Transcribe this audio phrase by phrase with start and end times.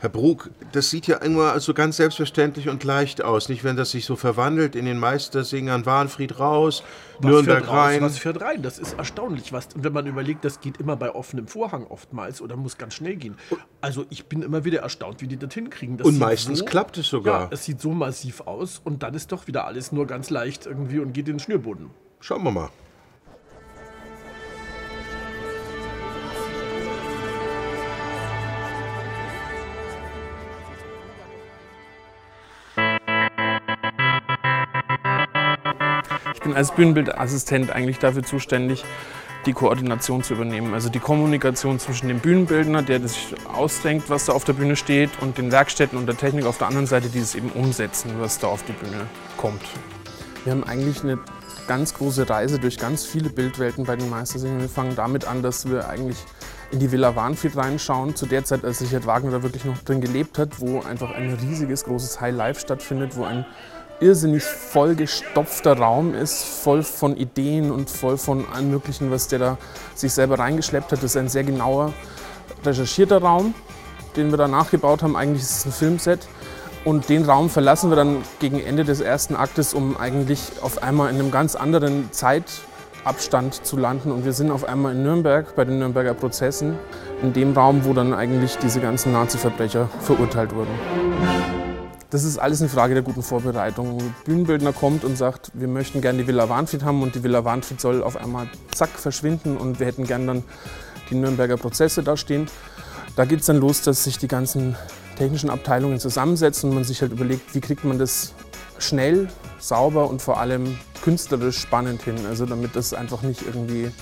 [0.00, 3.90] Herr Brug, das sieht ja immer so ganz selbstverständlich und leicht aus, nicht wenn das
[3.90, 6.82] sich so verwandelt in den Meistersingern Warnfried raus,
[7.18, 8.00] Was Nürnberg raus, rein.
[8.00, 8.62] Was fährt rein?
[8.62, 9.52] Das ist erstaunlich.
[9.52, 12.94] Was, und wenn man überlegt, das geht immer bei offenem Vorhang oftmals oder muss ganz
[12.94, 13.36] schnell gehen.
[13.82, 15.98] Also ich bin immer wieder erstaunt, wie die das hinkriegen.
[15.98, 17.42] Das Und meistens klappt es sogar.
[17.42, 20.64] Ja, es sieht so massiv aus und dann ist doch wieder alles nur ganz leicht
[20.64, 21.90] irgendwie und geht in den Schnürboden.
[22.20, 22.70] Schauen wir mal.
[36.40, 38.82] Ich bin als Bühnenbildassistent eigentlich dafür zuständig,
[39.44, 40.72] die Koordination zu übernehmen.
[40.72, 45.10] Also die Kommunikation zwischen dem Bühnenbildner, der sich ausdenkt, was da auf der Bühne steht,
[45.20, 48.38] und den Werkstätten und der Technik auf der anderen Seite, die es eben umsetzen, was
[48.38, 49.06] da auf die Bühne
[49.36, 49.60] kommt.
[50.44, 51.18] Wir haben eigentlich eine
[51.68, 54.60] ganz große Reise durch ganz viele Bildwelten bei den Meistersingern.
[54.60, 56.24] Wir fangen damit an, dass wir eigentlich
[56.70, 60.00] in die Villa Warnfried reinschauen, zu der Zeit, als Richard Wagner da wirklich noch drin
[60.00, 63.44] gelebt hat, wo einfach ein riesiges, großes High Life stattfindet, wo ein
[64.00, 69.58] irrsinnig vollgestopfter Raum ist, voll von Ideen und voll von allem Möglichen, was der da
[69.94, 70.98] sich selber reingeschleppt hat.
[70.98, 71.92] Das ist ein sehr genauer,
[72.64, 73.54] recherchierter Raum,
[74.16, 75.16] den wir da nachgebaut haben.
[75.16, 76.28] Eigentlich ist es ein Filmset.
[76.84, 81.10] Und den Raum verlassen wir dann gegen Ende des ersten Aktes, um eigentlich auf einmal
[81.10, 84.10] in einem ganz anderen Zeitabstand zu landen.
[84.10, 86.78] Und wir sind auf einmal in Nürnberg bei den Nürnberger Prozessen,
[87.22, 91.59] in dem Raum, wo dann eigentlich diese ganzen Nazi-Verbrecher verurteilt wurden.
[92.10, 94.00] Das ist alles eine Frage der guten Vorbereitung.
[94.00, 97.44] Ein Bühnenbildner kommt und sagt, wir möchten gerne die Villa Warnfried haben und die Villa
[97.44, 100.42] Warnfried soll auf einmal zack verschwinden und wir hätten gern dann
[101.08, 102.48] die Nürnberger Prozesse da stehen.
[103.14, 104.76] Da geht es dann los, dass sich die ganzen
[105.18, 108.34] technischen Abteilungen zusammensetzen und man sich halt überlegt, wie kriegt man das
[108.78, 109.28] schnell,
[109.60, 112.16] sauber und vor allem künstlerisch spannend hin.
[112.28, 113.92] Also damit das einfach nicht irgendwie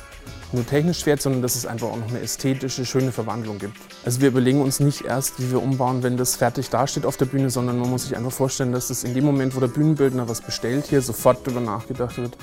[0.53, 3.77] nur technisch fährt, sondern dass es einfach auch noch eine ästhetische, schöne Verwandlung gibt.
[4.05, 7.27] Also wir überlegen uns nicht erst, wie wir umbauen, wenn das fertig dasteht auf der
[7.27, 10.29] Bühne, sondern man muss sich einfach vorstellen, dass das in dem Moment, wo der Bühnenbildner
[10.29, 12.37] was bestellt, hier sofort darüber nachgedacht wird,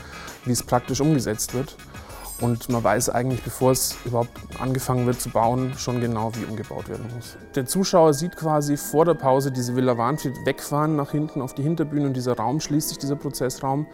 [0.45, 1.75] wie es praktisch umgesetzt wird.
[2.41, 6.89] Und man weiß eigentlich, bevor es überhaupt angefangen wird zu bauen, schon genau, wie umgebaut
[6.89, 7.37] werden muss.
[7.55, 11.63] Der Zuschauer sieht quasi vor der Pause diese Villa Warnfried wegfahren nach hinten auf die
[11.63, 13.87] Hinterbühne und dieser Raum schließt sich, dieser Prozessraum.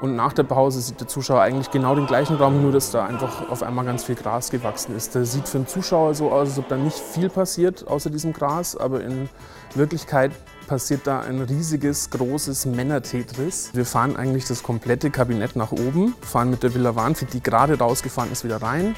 [0.00, 3.06] Und nach der Pause sieht der Zuschauer eigentlich genau den gleichen Raum, nur dass da
[3.06, 5.14] einfach auf einmal ganz viel Gras gewachsen ist.
[5.14, 8.32] Der sieht für den Zuschauer so aus, als ob da nicht viel passiert außer diesem
[8.32, 9.28] Gras, aber in
[9.74, 10.32] Wirklichkeit
[10.66, 13.70] passiert da ein riesiges, großes Männer-Tetris.
[13.72, 17.78] Wir fahren eigentlich das komplette Kabinett nach oben, fahren mit der Villa Warnfried, die gerade
[17.78, 18.96] rausgefahren ist, wieder rein.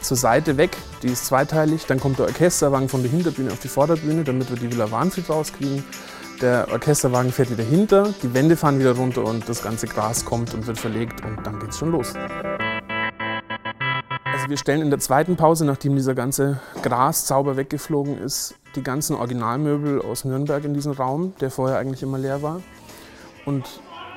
[0.00, 1.84] Zur Seite weg, die ist zweiteilig.
[1.86, 5.28] Dann kommt der Orchesterwagen von der Hinterbühne auf die Vorderbühne, damit wir die Villa Warnfried
[5.28, 5.84] rauskriegen.
[6.40, 10.54] Der Orchesterwagen fährt wieder hinter, die Wände fahren wieder runter und das ganze Gras kommt
[10.54, 12.14] und wird verlegt und dann geht's schon los.
[14.24, 19.16] Also wir stellen in der zweiten Pause, nachdem dieser ganze Graszauber weggeflogen ist, die ganzen
[19.16, 22.62] Originalmöbel aus Nürnberg in diesen Raum, der vorher eigentlich immer leer war.
[23.44, 23.66] Und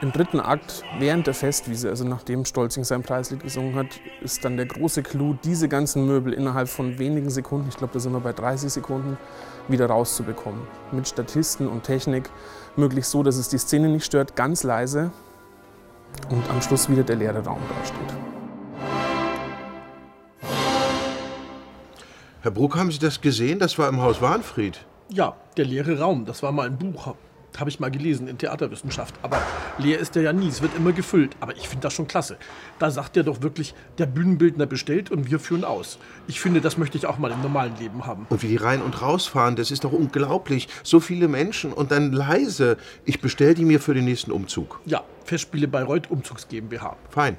[0.02, 3.88] im dritten Akt, während der Festwiese, also nachdem Stolzing sein Preislied gesungen hat,
[4.22, 8.00] ist dann der große Clou, diese ganzen Möbel innerhalb von wenigen Sekunden, ich glaube, da
[8.00, 9.18] sind wir bei 30 Sekunden,
[9.68, 10.62] wieder rauszubekommen.
[10.92, 12.30] Mit Statisten und Technik,
[12.76, 15.12] möglichst so, dass es die Szene nicht stört, ganz leise
[16.30, 18.14] und am Schluss wieder der leere Raum dasteht.
[22.42, 23.60] Herr Bruck, haben Sie das gesehen?
[23.60, 24.86] Das war im Haus Warnfried.
[25.08, 27.16] Ja, der leere Raum, das war mal ein Buch,
[27.60, 29.16] habe ich mal gelesen in Theaterwissenschaft.
[29.22, 29.42] Aber
[29.78, 31.36] leer ist der ja nie, es wird immer gefüllt.
[31.40, 32.38] Aber ich finde das schon klasse.
[32.80, 35.98] Da sagt er doch wirklich, der Bühnenbildner bestellt und wir führen aus.
[36.28, 38.26] Ich finde, das möchte ich auch mal im normalen Leben haben.
[38.30, 40.68] Und wie die rein und rausfahren, das ist doch unglaublich.
[40.84, 42.78] So viele Menschen und dann leise.
[43.06, 44.80] Ich bestelle die mir für den nächsten Umzug.
[44.86, 46.96] Ja, Festspiele Bayreuth Umzugs GmbH.
[47.10, 47.38] Fein.